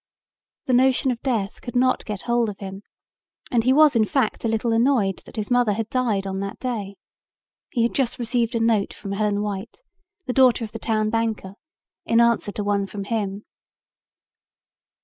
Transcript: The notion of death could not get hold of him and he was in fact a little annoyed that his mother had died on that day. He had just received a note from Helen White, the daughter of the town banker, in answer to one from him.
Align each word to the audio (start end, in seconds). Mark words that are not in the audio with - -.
The 0.65 0.73
notion 0.73 1.11
of 1.11 1.21
death 1.21 1.61
could 1.61 1.75
not 1.75 2.05
get 2.05 2.21
hold 2.21 2.49
of 2.49 2.57
him 2.57 2.81
and 3.51 3.63
he 3.63 3.71
was 3.71 3.95
in 3.95 4.03
fact 4.05 4.43
a 4.43 4.47
little 4.47 4.71
annoyed 4.73 5.21
that 5.27 5.35
his 5.35 5.51
mother 5.51 5.73
had 5.73 5.91
died 5.91 6.25
on 6.25 6.39
that 6.39 6.57
day. 6.57 6.95
He 7.69 7.83
had 7.83 7.93
just 7.93 8.17
received 8.17 8.55
a 8.55 8.59
note 8.59 8.95
from 8.95 9.11
Helen 9.11 9.43
White, 9.43 9.83
the 10.25 10.33
daughter 10.33 10.63
of 10.63 10.71
the 10.71 10.79
town 10.79 11.11
banker, 11.11 11.53
in 12.03 12.19
answer 12.19 12.51
to 12.53 12.63
one 12.63 12.87
from 12.87 13.03
him. 13.03 13.43